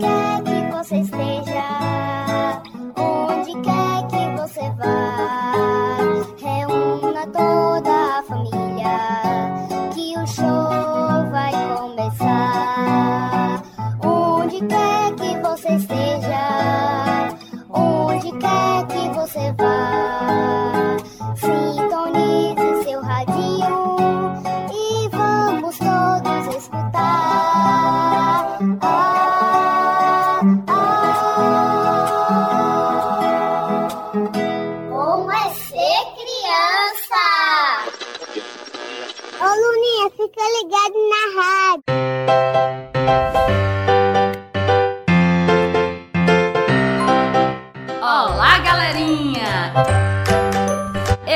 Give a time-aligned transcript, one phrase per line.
[0.00, 0.33] quer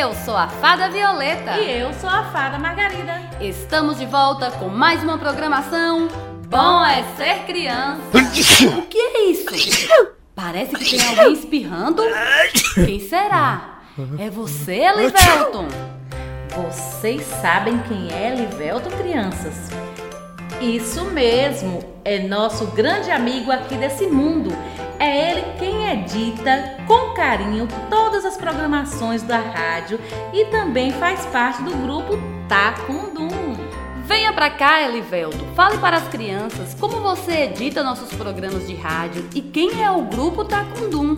[0.01, 1.59] Eu sou a Fada Violeta.
[1.59, 3.21] E eu sou a fada Margarida.
[3.41, 6.07] Estamos de volta com mais uma programação.
[6.47, 8.01] Bom é ser criança.
[8.79, 9.47] O que é isso?
[10.37, 12.05] Parece que tem alguém espirrando.
[12.77, 13.81] Quem será?
[14.21, 15.67] É você, Elivelton?
[16.55, 19.69] Vocês sabem quem é Livelton, crianças?
[20.61, 24.51] Isso mesmo, é nosso grande amigo aqui desse mundo.
[25.01, 30.01] É ele quem edita com carinho todas as programações da rádio
[30.33, 32.19] e também faz parte do grupo
[32.49, 33.57] Tacundum.
[34.07, 35.55] Venha pra cá, Elivelton.
[35.55, 40.03] Fale para as crianças como você edita nossos programas de rádio e quem é o
[40.03, 41.17] grupo Tacundum.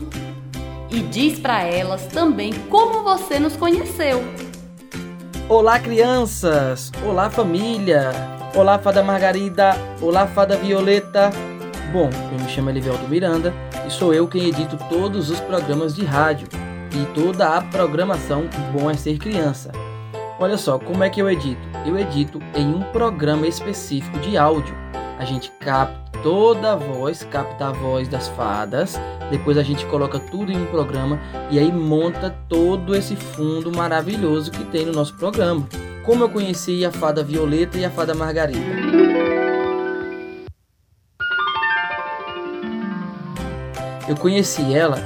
[0.91, 4.23] E diz para elas também como você nos conheceu.
[5.49, 6.93] Olá, crianças!
[7.03, 8.11] Olá, família!
[8.55, 9.75] Olá, Fada Margarida!
[10.03, 11.31] Olá, Fada Violeta!
[11.93, 16.05] Bom, eu me chamo Elivelto Miranda e sou eu quem edito todos os programas de
[16.05, 16.47] rádio
[16.93, 19.73] e toda a programação Bom é Ser Criança.
[20.39, 21.61] Olha só, como é que eu edito?
[21.85, 24.77] Eu edito em um programa específico de áudio.
[25.19, 28.97] A gente capta toda a voz, capta a voz das fadas,
[29.29, 31.19] depois a gente coloca tudo em um programa
[31.51, 35.67] e aí monta todo esse fundo maravilhoso que tem no nosso programa.
[36.05, 39.00] Como eu conheci a fada Violeta e a fada Margarida?
[44.11, 44.99] Eu conheci ela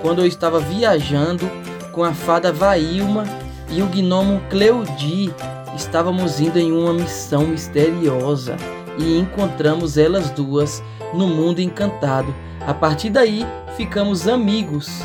[0.00, 1.50] quando eu estava viajando
[1.90, 3.24] com a fada Vailma
[3.68, 5.34] e o gnomo Cleudi.
[5.74, 8.54] Estávamos indo em uma missão misteriosa
[8.96, 10.80] e encontramos elas duas
[11.12, 12.32] no mundo encantado.
[12.64, 13.44] A partir daí,
[13.76, 15.02] ficamos amigos.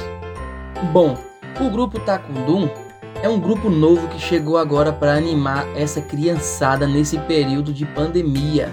[0.93, 1.17] Bom,
[1.59, 2.69] o grupo Tacundum
[3.23, 8.71] é um grupo novo que chegou agora para animar essa criançada nesse período de pandemia.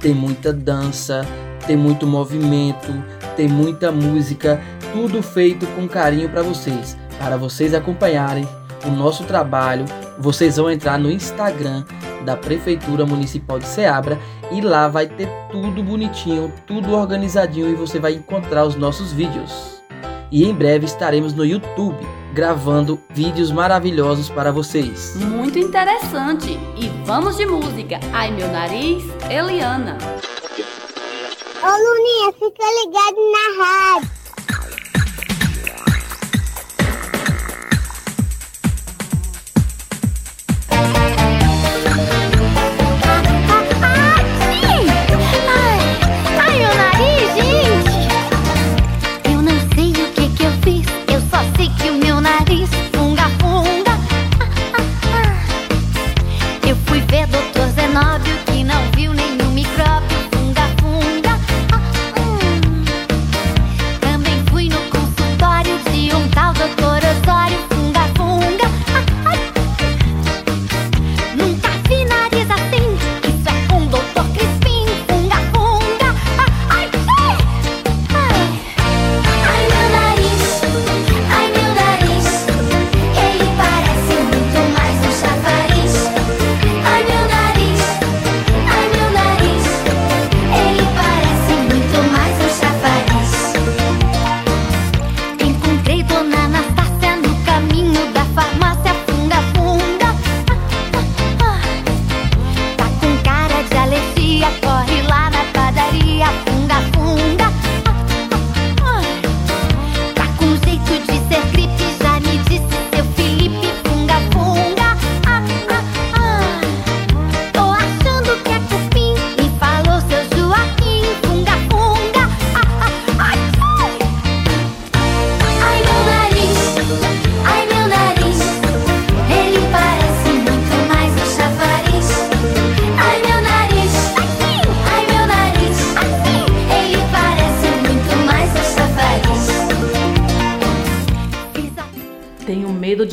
[0.00, 1.20] Tem muita dança,
[1.66, 2.94] tem muito movimento,
[3.36, 4.60] tem muita música,
[4.92, 8.48] tudo feito com carinho para vocês, para vocês acompanharem
[8.84, 9.84] o nosso trabalho.
[10.18, 11.84] Vocês vão entrar no Instagram
[12.24, 14.18] da Prefeitura Municipal de Ceabra
[14.50, 19.82] e lá vai ter tudo bonitinho, tudo organizadinho e você vai encontrar os nossos vídeos.
[20.30, 22.04] E em breve estaremos no YouTube
[22.34, 25.16] gravando vídeos maravilhosos para vocês.
[25.16, 26.58] Muito interessante.
[26.76, 27.98] E vamos de música.
[28.12, 29.96] Ai meu nariz, Eliana.
[31.66, 34.15] Ô Luninha, fica ligado na rádio.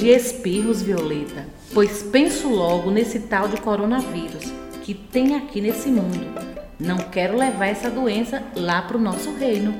[0.03, 4.51] De espirros, Violeta, pois penso logo nesse tal de coronavírus
[4.81, 6.27] que tem aqui nesse mundo.
[6.77, 9.73] Não quero levar essa doença lá para o nosso reino.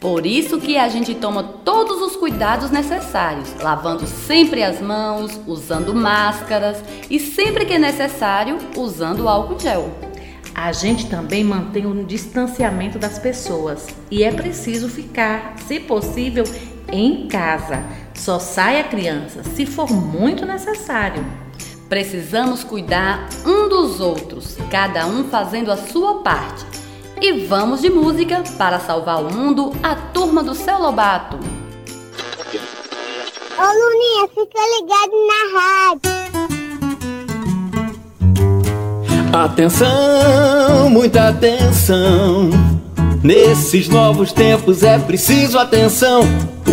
[0.00, 5.94] Por isso que a gente toma todos os cuidados necessários, lavando sempre as mãos, usando
[5.94, 9.92] máscaras e sempre que necessário, usando álcool gel.
[10.56, 16.42] A gente também mantém o distanciamento das pessoas e é preciso ficar, se possível,
[16.90, 17.84] em casa.
[18.18, 21.24] Só saia criança se for muito necessário.
[21.88, 26.66] Precisamos cuidar um dos outros, cada um fazendo a sua parte.
[27.20, 31.38] E vamos de música para salvar o mundo, a turma do Céu Lobato.
[33.56, 36.18] Ô Luninha, fica ligado na rádio.
[39.32, 42.67] Atenção, muita atenção.
[43.22, 46.22] Nesses novos tempos é preciso atenção.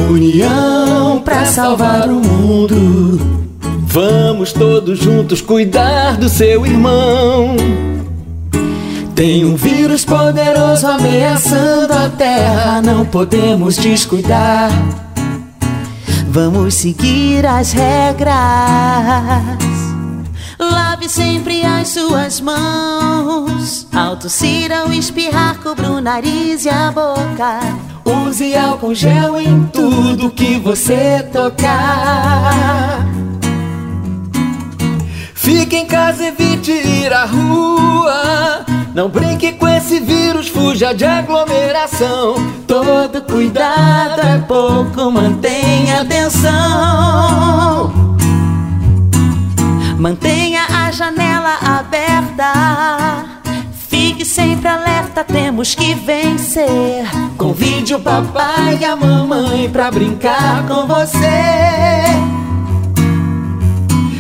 [0.10, 3.20] União pra salvar o mundo.
[3.88, 7.56] Vamos todos juntos cuidar do seu irmão.
[9.16, 14.70] Tem um vírus poderoso ameaçando a terra, não podemos descuidar.
[16.28, 18.36] Vamos seguir as regras.
[20.60, 23.88] Lave sempre as suas mãos.
[23.94, 27.60] Ao tossir, ao espirrar, cubra o nariz e a boca.
[28.06, 33.06] Use álcool gel em tudo que você tocar.
[35.34, 38.66] Fique em casa, evite ir à rua.
[38.96, 42.36] Não brinque com esse vírus, fuja de aglomeração.
[42.66, 48.05] Todo cuidado é pouco, mantenha atenção.
[50.06, 53.26] Mantenha a janela aberta.
[53.90, 57.08] Fique sempre alerta, temos que vencer.
[57.36, 61.18] Convide o papai e a mamãe pra brincar com você.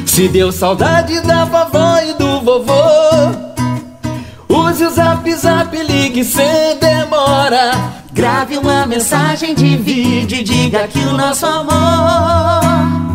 [0.07, 2.73] Se deu saudade da vovó e do vovô.
[4.49, 7.73] Use o zap zap, ligue sem demora.
[8.11, 13.14] Grave uma mensagem de vídeo e diga que o nosso amor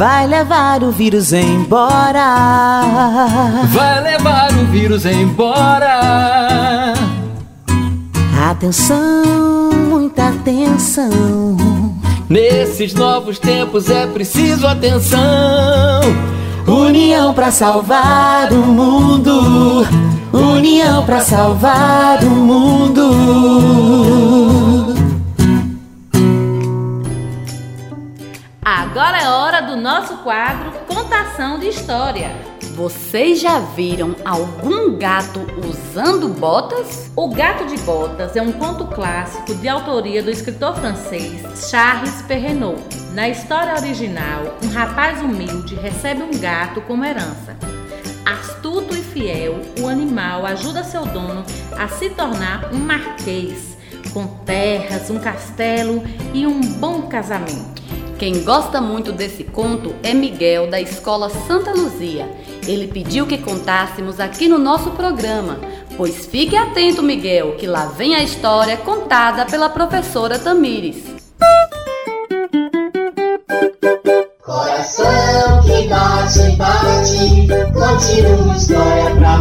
[0.00, 2.24] vai levar o vírus embora.
[3.68, 6.94] Vai levar o vírus embora.
[8.48, 11.10] Atenção, muita atenção.
[12.30, 15.20] Nesses novos tempos é preciso atenção.
[16.66, 19.86] União pra salvar o mundo.
[20.32, 23.89] União pra salvar o mundo.
[29.80, 32.30] Nosso quadro Contação de História.
[32.74, 37.10] Vocês já viram algum gato usando botas?
[37.16, 42.80] O Gato de Botas é um conto clássico de autoria do escritor francês Charles Perrault.
[43.14, 47.56] Na história original, um rapaz humilde recebe um gato como herança.
[48.24, 51.42] Astuto e fiel, o animal ajuda seu dono
[51.76, 53.76] a se tornar um marquês,
[54.12, 56.02] com terras, um castelo
[56.34, 57.80] e um bom casamento.
[58.20, 62.30] Quem gosta muito desse conto é Miguel, da Escola Santa Luzia.
[62.68, 65.58] Ele pediu que contássemos aqui no nosso programa.
[65.96, 71.02] Pois fique atento, Miguel, que lá vem a história contada pela professora Tamires.
[74.44, 79.38] Coração que bate, bate, conte uma história pra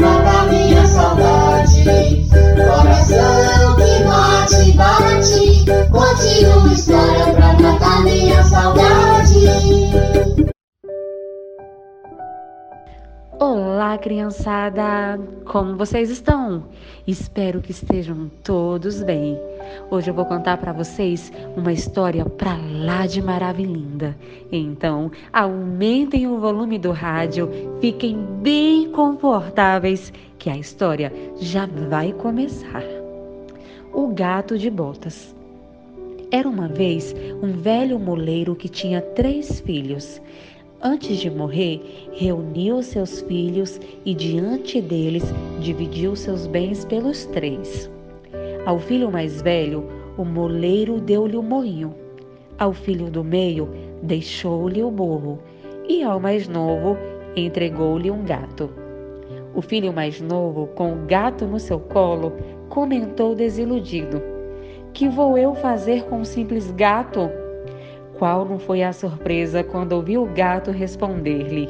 [13.42, 15.18] Olá, criançada!
[15.46, 16.66] Como vocês estão?
[17.08, 19.40] Espero que estejam todos bem.
[19.90, 24.14] Hoje eu vou contar para vocês uma história pra lá de maravilhinda.
[24.52, 32.84] Então, aumentem o volume do rádio, fiquem bem confortáveis, que a história já vai começar.
[33.94, 35.34] O gato de botas.
[36.30, 40.22] Era uma vez um velho moleiro que tinha três filhos.
[40.82, 45.26] Antes de morrer, reuniu seus filhos e diante deles
[45.60, 47.92] dividiu seus bens pelos três.
[48.66, 49.84] Ao filho mais velho,
[50.18, 51.94] o moleiro deu-lhe o moinho.
[52.58, 53.68] Ao filho do meio,
[54.02, 55.40] deixou-lhe o burro.
[55.90, 56.98] E ao mais novo,
[57.36, 58.70] entregou-lhe um gato.
[59.54, 62.32] O filho mais novo, com o gato no seu colo,
[62.70, 64.22] comentou desiludido:
[64.94, 67.30] Que vou eu fazer com um simples gato?
[68.20, 71.70] Qual não foi a surpresa quando ouviu o gato responder-lhe: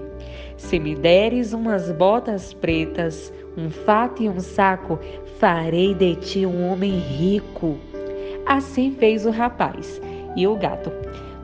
[0.58, 4.98] Se me deres umas botas pretas, um fato e um saco,
[5.38, 7.78] farei de ti um homem rico.
[8.48, 10.02] Assim fez o rapaz
[10.36, 10.92] e o gato.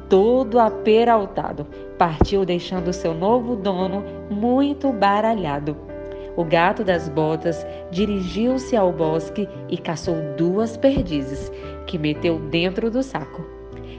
[0.10, 1.66] todo aperaltado,
[1.98, 5.76] partiu deixando seu novo dono muito baralhado.
[6.36, 11.52] O gato das botas dirigiu-se ao bosque e caçou duas perdizes,
[11.88, 13.55] que meteu dentro do saco.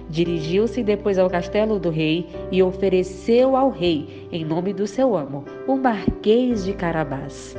[0.09, 5.45] Dirigiu-se depois ao castelo do rei e ofereceu ao rei, em nome do seu amo,
[5.67, 7.57] o Marquês de Carabás.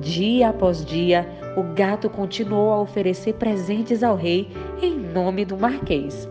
[0.00, 4.48] Dia após dia, o gato continuou a oferecer presentes ao rei
[4.82, 6.28] em nome do Marquês.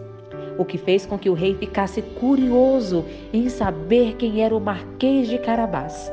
[0.57, 5.27] O que fez com que o rei ficasse curioso em saber quem era o Marquês
[5.27, 6.11] de Carabás.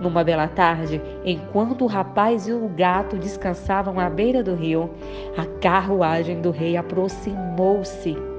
[0.00, 4.90] Numa bela tarde, enquanto o rapaz e o gato descansavam à beira do rio,
[5.36, 8.33] a carruagem do rei aproximou-se.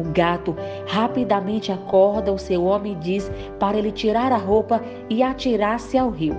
[0.00, 4.80] O gato rapidamente acorda o seu homem e diz para ele tirar a roupa
[5.10, 6.34] e atirar-se ao rio.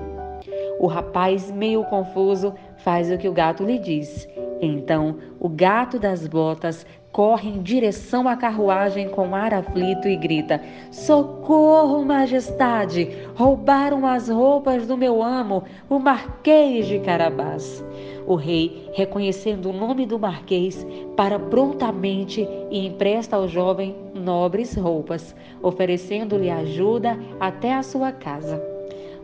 [0.80, 4.28] O rapaz, meio confuso, faz o que o gato lhe diz.
[4.60, 10.60] Então, o gato das botas corre em direção à carruagem com ar aflito e grita:
[10.90, 13.10] Socorro, majestade!
[13.36, 17.86] Roubaram as roupas do meu amo, o Marquês de Carabás.
[18.32, 25.36] O rei, reconhecendo o nome do Marquês, para prontamente e empresta ao jovem nobres roupas,
[25.62, 28.64] oferecendo-lhe ajuda até a sua casa.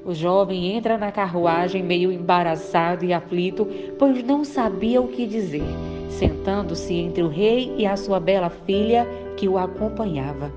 [0.04, 3.66] O jovem entra na carruagem meio embaraçado e aflito,
[3.98, 5.64] pois não sabia o que dizer,
[6.10, 10.52] sentando-se entre o rei e a sua bela filha que o acompanhava.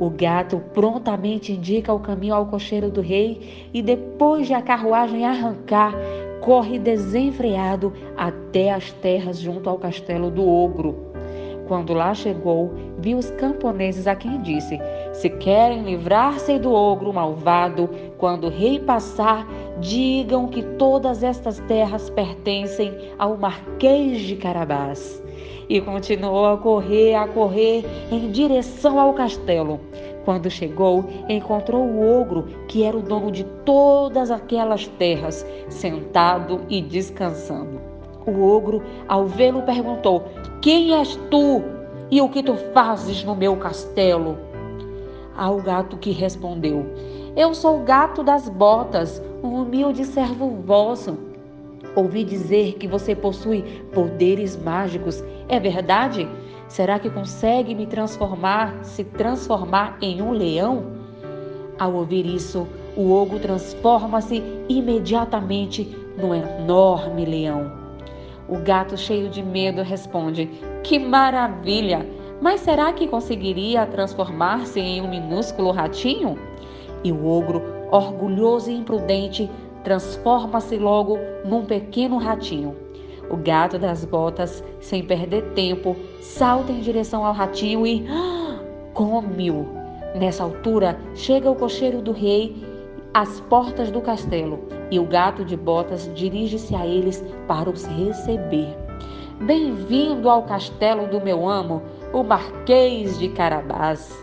[0.00, 5.26] O gato prontamente indica o caminho ao cocheiro do rei e, depois de a carruagem
[5.26, 5.94] arrancar,
[6.42, 11.12] corre desenfreado até as terras junto ao castelo do ogro.
[11.68, 14.78] Quando lá chegou, viu os camponeses a quem disse:
[15.12, 19.46] Se querem livrar-se do ogro malvado, quando o rei passar,
[19.80, 25.22] digam que todas estas terras pertencem ao Marquês de Carabás.
[25.68, 29.80] E continuou a correr, a correr em direção ao castelo.
[30.24, 36.80] Quando chegou, encontrou o ogro, que era o dono de todas aquelas terras, sentado e
[36.80, 37.80] descansando.
[38.26, 40.24] O ogro, ao vê-lo, perguntou:
[40.60, 41.62] Quem és tu
[42.10, 44.38] e o que tu fazes no meu castelo?
[45.36, 46.86] Ao gato que respondeu:
[47.34, 51.18] Eu sou o gato das botas, um humilde servo vosso.
[51.96, 53.62] Ouvi dizer que você possui
[53.92, 55.22] poderes mágicos.
[55.48, 56.28] É verdade?
[56.72, 60.84] Será que consegue me transformar, se transformar em um leão?
[61.78, 67.70] Ao ouvir isso, o ogro transforma-se imediatamente num enorme leão.
[68.48, 70.48] O gato, cheio de medo, responde:
[70.82, 72.08] Que maravilha!
[72.40, 76.38] Mas será que conseguiria transformar-se em um minúsculo ratinho?
[77.04, 77.60] E o ogro,
[77.90, 79.50] orgulhoso e imprudente,
[79.84, 82.74] transforma-se logo num pequeno ratinho.
[83.32, 88.60] O gato das botas, sem perder tempo, salta em direção ao ratinho e ah,
[88.92, 89.66] come-o.
[90.14, 92.54] Nessa altura, chega o cocheiro do rei
[93.14, 94.60] às portas do castelo
[94.90, 98.76] e o gato de botas dirige-se a eles para os receber.
[99.40, 104.14] Bem-vindo ao castelo do meu amo, o Marquês de Carabás.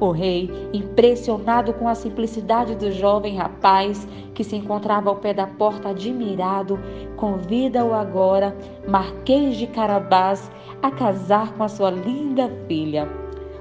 [0.00, 5.46] O rei, impressionado com a simplicidade do jovem rapaz que se encontrava ao pé da
[5.46, 6.78] porta admirado,
[7.16, 10.50] convida-o agora, Marquês de Carabás,
[10.82, 13.08] a casar com a sua linda filha.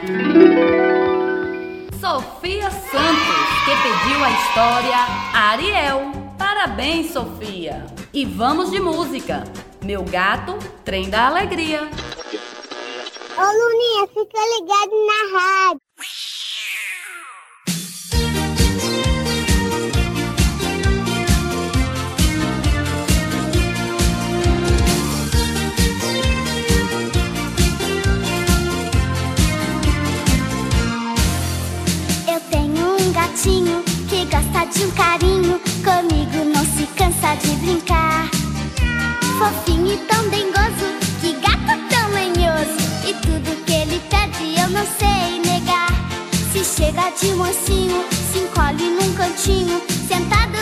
[1.98, 4.96] Sofia Santos, que pediu a história
[5.32, 6.12] Ariel.
[6.36, 7.86] Parabéns, Sofia!
[8.12, 9.44] E vamos de música.
[9.82, 11.80] Meu gato, trem da alegria.
[13.36, 15.80] Ô Luninha, fica ligado na rádio.
[32.28, 35.58] Eu tenho um gatinho que gosta de um carinho.
[35.82, 38.09] Comigo não se cansa de brincar.
[39.40, 42.76] Fofinho e tão dengoso, que gato tão manhoso.
[43.08, 45.88] E tudo que ele pede eu não sei negar.
[46.52, 49.80] Se chega de mocinho, se encolhe num cantinho.
[50.06, 50.58] Sentado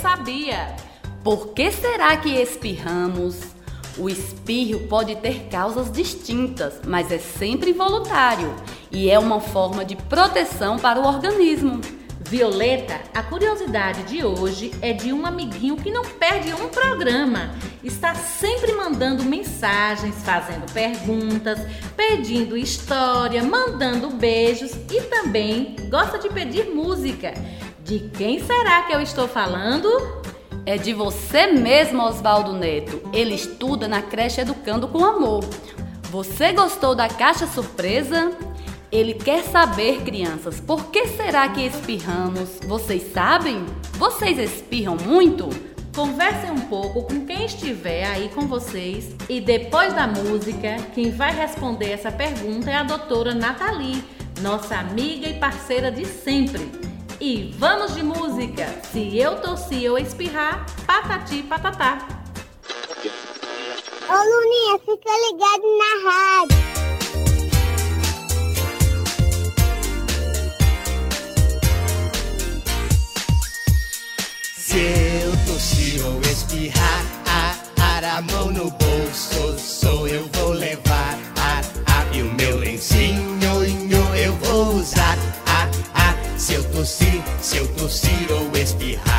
[0.00, 0.76] Sabia?
[1.24, 3.40] Por que será que espirramos?
[3.98, 8.54] O espirro pode ter causas distintas, mas é sempre involuntário
[8.90, 11.80] e é uma forma de proteção para o organismo.
[12.28, 17.54] Violeta, a curiosidade de hoje é de um amiguinho que não perde um programa.
[17.82, 21.58] Está sempre mandando mensagens, fazendo perguntas,
[21.96, 27.32] pedindo história, mandando beijos e também gosta de pedir música.
[27.86, 29.88] De quem será que eu estou falando?
[30.66, 33.00] É de você mesmo, Oswaldo Neto.
[33.12, 35.44] Ele estuda na creche Educando com Amor.
[36.10, 38.32] Você gostou da caixa surpresa?
[38.90, 42.58] Ele quer saber, crianças, por que será que espirramos?
[42.66, 43.64] Vocês sabem?
[43.92, 45.48] Vocês espirram muito?
[45.94, 51.32] Conversem um pouco com quem estiver aí com vocês e depois da música, quem vai
[51.32, 54.02] responder essa pergunta é a doutora Nathalie,
[54.40, 56.68] nossa amiga e parceira de sempre.
[57.20, 58.66] E vamos de música!
[58.92, 62.06] Se eu tossir ou espirrar, patati patatá.
[64.08, 66.56] Ô Luninha, fica ligado na rádio.
[74.54, 74.78] Se
[75.24, 80.85] eu tossir ou espirrar, a, a mão no bolso, sou eu vou levar.
[87.46, 89.15] Se eu tossir ou espirrar.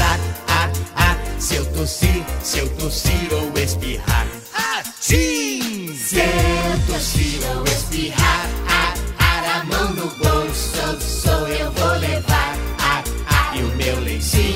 [0.00, 0.18] Vou usar.
[0.48, 4.26] Ah, ah, se eu tossir, se eu tossir ou espirrar.
[4.54, 5.94] Ah, sim!
[5.94, 12.56] Se eu tossir ou espirrar, ah, ah, a mão no bolso, sou eu vou levar.
[12.78, 14.50] Ah, ah, e o meu lencinho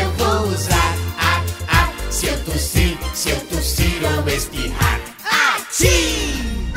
[0.00, 0.96] eu vou usar.
[1.18, 5.00] Ah, ah, se eu tossir, se eu tossir ou espirrar.
[5.24, 6.72] Ah, sim!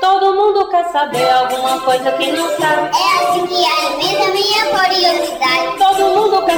[0.00, 3.23] Todo mundo quer saber alguma coisa que não sabe.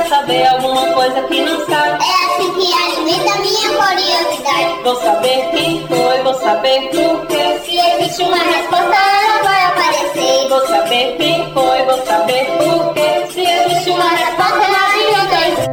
[0.06, 2.04] Quer saber alguma coisa que não sabe.
[2.04, 4.82] É assim que alimenta minha curiosidade.
[4.82, 7.60] Vou saber quem foi, vou saber por quê.
[7.64, 10.48] Se existe uma resposta, ela vai aparecer.
[10.48, 13.26] Vou saber quem foi, vou saber por quê.
[13.32, 15.66] Se existe uma resposta, ela vai aparecer.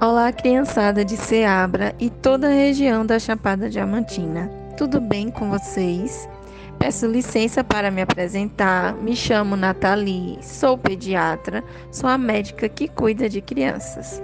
[0.00, 4.61] Olá, criançada de Ceabra e toda a região da Chapada Diamantina.
[4.82, 6.28] Tudo bem com vocês?
[6.76, 8.96] Peço licença para me apresentar.
[8.96, 14.20] Me chamo Nathalie, sou pediatra, sou a médica que cuida de crianças.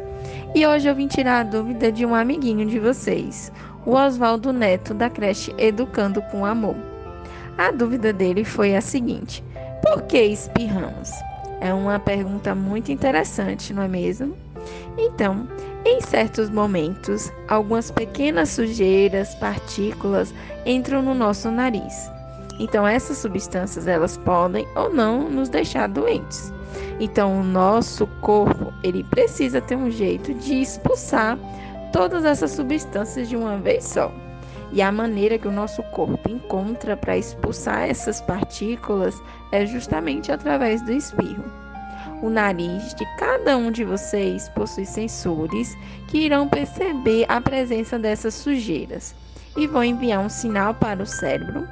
[0.57, 3.53] E hoje eu vim tirar a dúvida de um amiguinho de vocês,
[3.87, 6.75] o Oswaldo Neto, da creche Educando com Amor.
[7.57, 9.44] A dúvida dele foi a seguinte:
[9.81, 11.12] por que espirramos?
[11.61, 14.37] É uma pergunta muito interessante, não é mesmo?
[14.96, 15.46] Então,
[15.85, 20.35] em certos momentos, algumas pequenas sujeiras, partículas
[20.66, 22.11] entram no nosso nariz.
[22.59, 26.52] Então, essas substâncias elas podem ou não nos deixar doentes.
[26.98, 31.38] Então, o nosso corpo ele precisa ter um jeito de expulsar
[31.92, 34.12] todas essas substâncias de uma vez só.
[34.72, 40.83] E a maneira que o nosso corpo encontra para expulsar essas partículas é justamente através
[40.83, 41.67] do espirro.
[42.20, 45.76] O nariz de cada um de vocês possui sensores
[46.09, 49.14] que irão perceber a presença dessas sujeiras
[49.57, 51.66] e vão enviar um sinal para o cérebro,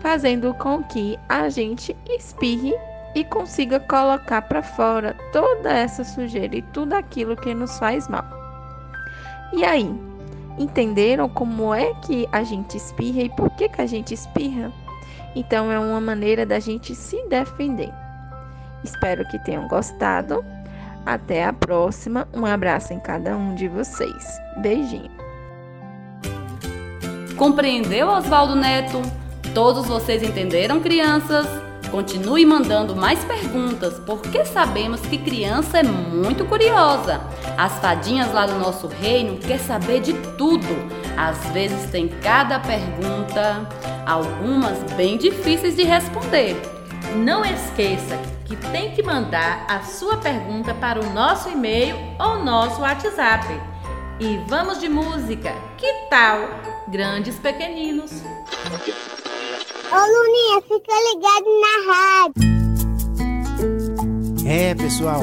[0.00, 2.74] fazendo com que a gente espirre
[3.14, 8.24] e consiga colocar para fora toda essa sujeira e tudo aquilo que nos faz mal.
[9.52, 9.94] E aí,
[10.58, 14.72] entenderam como é que a gente espirra e por que, que a gente espirra?
[15.34, 17.92] Então, é uma maneira da gente se defender.
[18.84, 20.44] Espero que tenham gostado.
[21.04, 22.28] Até a próxima.
[22.34, 24.40] Um abraço em cada um de vocês.
[24.58, 25.10] Beijinho.
[27.36, 29.00] Compreendeu, Oswaldo Neto?
[29.54, 31.46] Todos vocês entenderam, crianças?
[31.90, 37.20] Continue mandando mais perguntas, porque sabemos que criança é muito curiosa.
[37.58, 40.68] As fadinhas lá do nosso reino quer saber de tudo.
[41.16, 43.66] Às vezes tem cada pergunta,
[44.06, 46.54] algumas bem difíceis de responder.
[47.16, 48.16] Não esqueça
[48.50, 53.46] que tem que mandar a sua pergunta para o nosso e-mail ou nosso WhatsApp.
[54.18, 55.54] E vamos de música.
[55.78, 56.48] Que tal?
[56.88, 58.10] Grandes pequeninos.
[59.92, 62.50] Ô Luninha, fica ligado na rádio.
[64.46, 65.22] É, pessoal.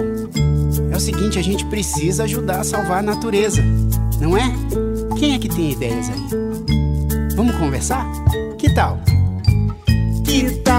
[0.91, 3.61] É o seguinte, a gente precisa ajudar a salvar a natureza,
[4.21, 4.53] não é?
[5.19, 7.35] Quem é que tem ideias aí?
[7.35, 8.05] Vamos conversar?
[8.57, 8.97] Que tal?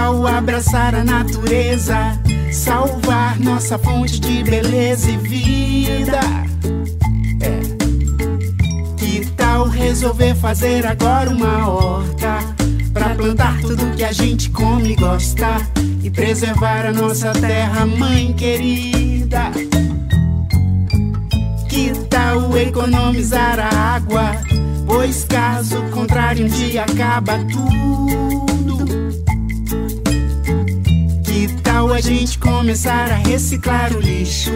[0.08, 2.18] Tal abraçar a natureza?
[2.50, 6.20] Salvar nossa fonte de beleza e vida.
[7.42, 7.60] É.
[8.96, 12.38] Que tal resolver fazer agora uma horta?
[12.90, 15.58] Pra plantar tudo que a gente come e gosta.
[16.02, 19.50] E preservar a nossa terra, mãe querida.
[21.68, 24.32] Que tal economizar a água?
[24.86, 28.47] Pois caso contrário, um dia acaba tudo.
[31.92, 34.52] A gente começar a reciclar o lixo?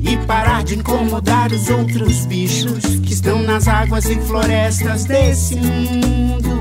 [0.00, 6.60] E parar de incomodar os outros bichos que estão nas águas e florestas desse mundo.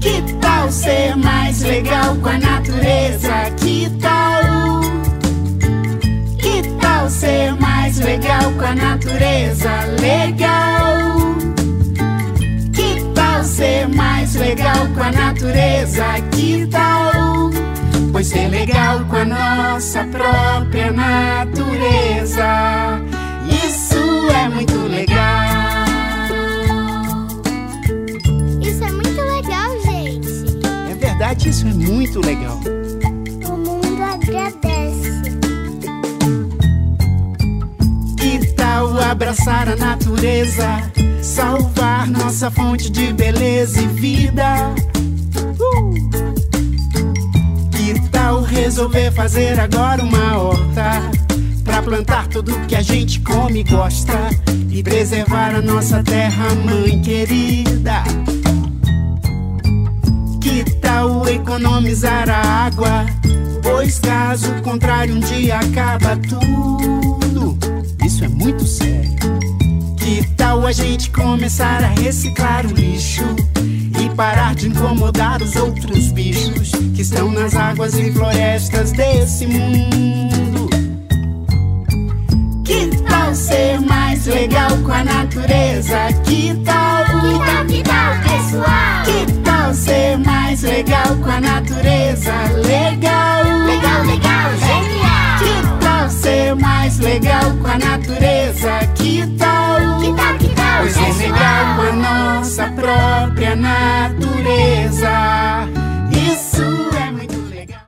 [0.00, 3.50] Que tal ser mais legal com a natureza?
[3.56, 4.80] Que tal?
[6.38, 9.70] Que tal ser mais legal com a natureza?
[10.00, 11.34] Legal.
[12.72, 16.04] Que tal ser mais legal com a natureza?
[16.32, 17.15] Que tal?
[18.16, 22.46] Pois ser legal com a nossa própria natureza.
[23.46, 25.84] Isso é muito legal.
[28.62, 30.30] Isso é muito legal, gente.
[30.90, 32.58] É verdade, isso é muito legal.
[33.44, 35.20] O mundo agradece.
[38.16, 40.90] Que tal abraçar a natureza?
[41.20, 44.74] Salvar nossa fonte de beleza e vida.
[48.46, 51.02] Resolver fazer agora uma horta?
[51.64, 54.30] Pra plantar tudo que a gente come e gosta
[54.70, 58.02] e preservar a nossa terra, mãe querida.
[60.40, 63.06] Que tal economizar a água?
[63.62, 67.58] Pois caso contrário, um dia acaba tudo.
[68.04, 69.16] Isso é muito sério.
[69.98, 73.24] Que tal a gente começar a reciclar o lixo?
[74.16, 80.70] Parar de incomodar os outros bichos que estão nas águas e florestas desse mundo.
[82.64, 85.98] Que tal ser mais legal com a natureza?
[86.24, 87.04] Que tal?
[87.04, 89.04] Que tal, que tal, pessoal?
[89.04, 92.32] Que tal ser mais legal com a natureza?
[92.66, 93.44] Legal!
[93.66, 95.38] Legal, legal, genial!
[95.38, 98.78] Que tal ser mais legal com a natureza?
[98.96, 100.00] Que tal?
[100.00, 101.18] Que tal, que tal, Pois é pessoal?
[101.18, 105.10] legal com a nossa própria natureza.
[106.12, 106.62] Isso
[106.96, 107.80] é muito legal.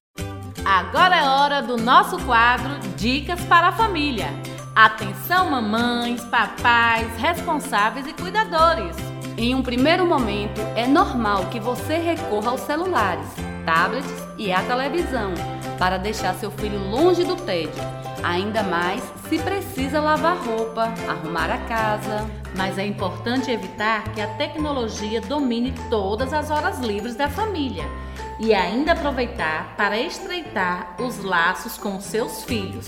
[0.64, 4.28] Agora é hora do nosso quadro Dicas para a Família.
[4.74, 8.96] Atenção, mamães, papais, responsáveis e cuidadores.
[9.36, 13.26] Em um primeiro momento, é normal que você recorra aos celulares,
[13.64, 15.32] tablets e à televisão
[15.78, 17.82] para deixar seu filho longe do tédio.
[18.22, 22.28] Ainda mais se precisa lavar roupa, arrumar a casa.
[22.56, 27.84] Mas é importante evitar que a tecnologia domine todas as horas livres da família
[28.40, 32.86] e ainda aproveitar para estreitar os laços com seus filhos.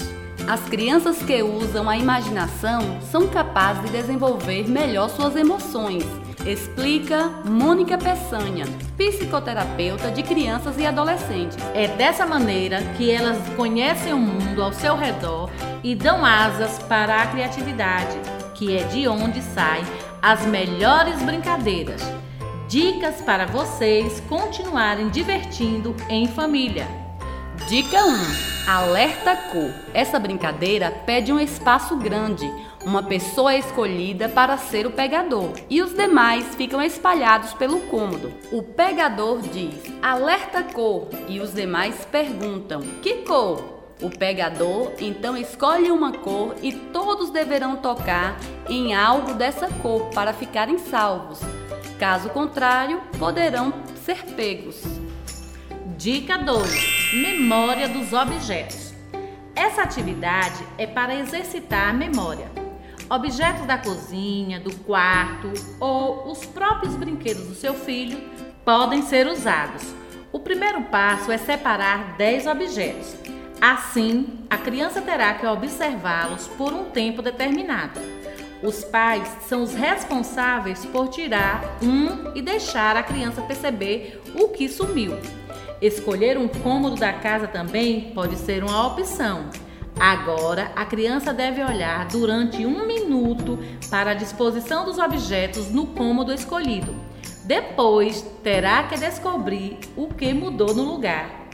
[0.49, 6.05] As crianças que usam a imaginação são capazes de desenvolver melhor suas emoções.
[6.47, 8.65] Explica Mônica Peçanha,
[8.97, 11.57] psicoterapeuta de crianças e adolescentes.
[11.75, 15.51] É dessa maneira que elas conhecem o mundo ao seu redor
[15.85, 18.17] e dão asas para a criatividade,
[18.55, 19.85] que é de onde saem
[20.23, 22.03] as melhores brincadeiras.
[22.69, 27.10] Dicas para vocês continuarem divertindo em família.
[27.69, 29.73] Dica 1: Alerta cor.
[29.95, 32.51] Essa brincadeira pede um espaço grande.
[32.85, 38.33] Uma pessoa é escolhida para ser o pegador e os demais ficam espalhados pelo cômodo.
[38.51, 43.81] O pegador diz alerta cor e os demais perguntam que cor?
[44.03, 50.33] O pegador então escolhe uma cor e todos deverão tocar em algo dessa cor para
[50.33, 51.39] ficarem salvos.
[51.99, 53.75] Caso contrário, poderão
[54.07, 55.00] ser pegos.
[56.01, 58.95] Dica 2: Memória dos objetos.
[59.55, 62.51] Essa atividade é para exercitar a memória.
[63.11, 68.19] Objetos da cozinha, do quarto ou os próprios brinquedos do seu filho
[68.65, 69.95] podem ser usados.
[70.33, 73.15] O primeiro passo é separar 10 objetos.
[73.61, 78.01] Assim, a criança terá que observá-los por um tempo determinado.
[78.63, 84.67] Os pais são os responsáveis por tirar um e deixar a criança perceber o que
[84.67, 85.19] sumiu.
[85.81, 89.49] Escolher um cômodo da casa também pode ser uma opção.
[89.99, 96.33] Agora, a criança deve olhar durante um minuto para a disposição dos objetos no cômodo
[96.33, 96.95] escolhido.
[97.45, 101.49] Depois, terá que descobrir o que mudou no lugar.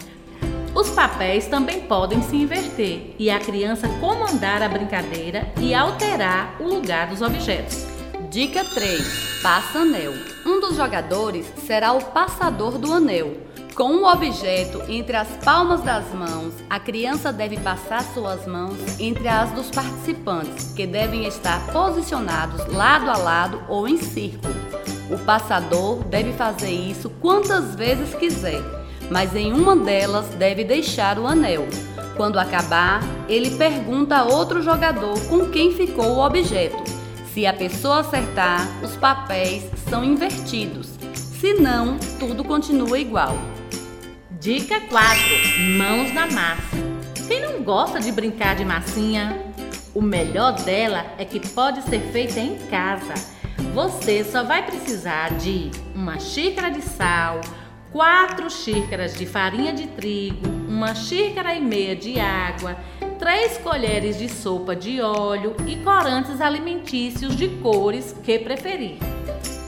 [0.74, 6.64] Os papéis também podem se inverter e a criança comandar a brincadeira e alterar o
[6.64, 7.86] lugar dos objetos.
[8.28, 10.12] Dica 3: Passa anel.
[10.44, 13.46] Um dos jogadores será o passador do anel.
[13.76, 19.28] Com o objeto entre as palmas das mãos, a criança deve passar suas mãos entre
[19.28, 24.54] as dos participantes, que devem estar posicionados lado a lado ou em círculo.
[25.10, 28.62] O passador deve fazer isso quantas vezes quiser,
[29.10, 31.66] mas em uma delas deve deixar o anel.
[32.16, 36.82] Quando acabar, ele pergunta a outro jogador com quem ficou o objeto.
[37.34, 40.88] Se a pessoa acertar, os papéis são invertidos.
[41.38, 43.36] Se não, tudo continua igual.
[44.46, 44.96] Dica 4:
[45.76, 46.76] Mãos na massa.
[47.26, 49.36] Quem não gosta de brincar de massinha?
[49.92, 53.14] O melhor dela é que pode ser feita em casa.
[53.74, 57.40] Você só vai precisar de uma xícara de sal,
[57.90, 62.76] quatro xícaras de farinha de trigo, uma xícara e meia de água,
[63.18, 69.15] três colheres de sopa de óleo e corantes alimentícios de cores que preferir.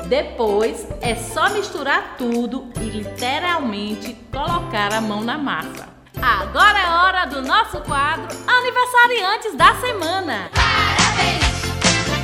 [0.09, 5.87] Depois é só misturar tudo e literalmente colocar a mão na massa.
[6.23, 10.51] Agora é hora do nosso quadro Aniversariantes da Semana.
[10.55, 11.45] Parabéns,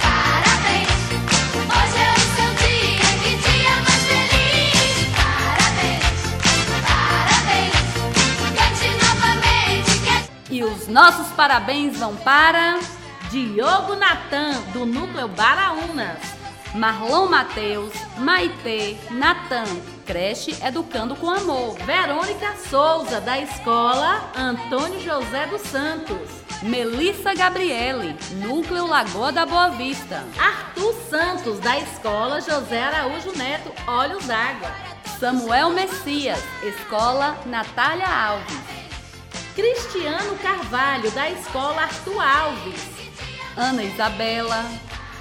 [0.01, 0.89] parabéns.
[1.69, 5.13] Hoje é o seu dia, que dia mais feliz.
[5.69, 6.05] Parabéns,
[7.29, 7.75] parabéns.
[8.57, 9.93] Cante novamente,
[10.49, 12.79] que E os nossos parabéns vão para
[13.31, 16.44] Diogo Natan, do Núcleo Baraunas.
[16.75, 19.65] Marlon Mateus, Maitê, Natan,
[20.05, 21.77] creche Educando com Amor.
[21.79, 26.29] Verônica Souza, da Escola Antônio José dos Santos.
[26.63, 30.25] Melissa Gabriele, Núcleo Lagoa da Boa Vista.
[30.37, 34.73] Arthur Santos, da Escola José Araújo Neto, Olhos d'Água.
[35.21, 38.59] Samuel Messias, Escola Natália Alves.
[39.55, 42.83] Cristiano Carvalho, da Escola Arthur Alves.
[43.57, 44.65] Ana Isabela,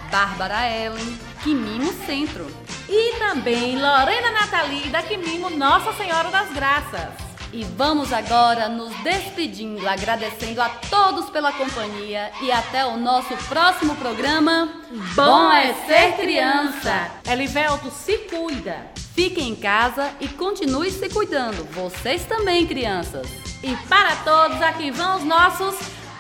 [0.10, 2.48] Bárbara Ellen, Quimimo Centro.
[2.88, 7.10] E também Lorena Nathalie, da Quimimo Nossa Senhora das Graças.
[7.52, 13.94] E vamos agora nos despedindo, agradecendo a todos pela companhia e até o nosso próximo
[13.98, 14.70] programa.
[15.16, 17.12] Bom é ser criança.
[17.30, 18.78] Elivelto, se cuida.
[19.14, 21.66] Fiquem em casa e continue se cuidando.
[21.74, 23.28] Vocês também, crianças.
[23.62, 25.76] E para todos, aqui vão os nossos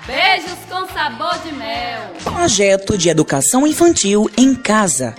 [0.05, 2.01] beijos com sabor de mel.
[2.23, 5.15] Projeto de Educação Infantil em Casa.